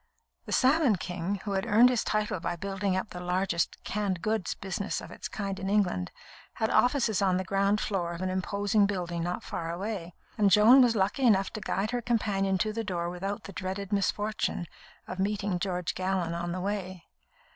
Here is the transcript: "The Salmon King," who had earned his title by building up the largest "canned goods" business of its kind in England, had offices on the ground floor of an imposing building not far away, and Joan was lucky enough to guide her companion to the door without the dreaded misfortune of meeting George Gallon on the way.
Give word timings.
"The 0.47 0.51
Salmon 0.51 0.95
King," 0.95 1.35
who 1.43 1.51
had 1.51 1.67
earned 1.67 1.89
his 1.89 2.03
title 2.03 2.39
by 2.39 2.55
building 2.55 2.95
up 2.97 3.11
the 3.11 3.19
largest 3.19 3.77
"canned 3.83 4.23
goods" 4.23 4.55
business 4.55 4.99
of 4.99 5.11
its 5.11 5.27
kind 5.27 5.59
in 5.59 5.69
England, 5.69 6.11
had 6.53 6.71
offices 6.71 7.21
on 7.21 7.37
the 7.37 7.43
ground 7.43 7.79
floor 7.79 8.11
of 8.13 8.21
an 8.23 8.29
imposing 8.31 8.87
building 8.87 9.21
not 9.21 9.43
far 9.43 9.71
away, 9.71 10.15
and 10.39 10.49
Joan 10.49 10.81
was 10.81 10.95
lucky 10.95 11.21
enough 11.27 11.51
to 11.53 11.61
guide 11.61 11.91
her 11.91 12.01
companion 12.01 12.57
to 12.57 12.73
the 12.73 12.83
door 12.83 13.11
without 13.11 13.43
the 13.43 13.53
dreaded 13.53 13.93
misfortune 13.93 14.65
of 15.07 15.19
meeting 15.19 15.59
George 15.59 15.93
Gallon 15.93 16.33
on 16.33 16.51
the 16.51 16.61
way. 16.61 17.05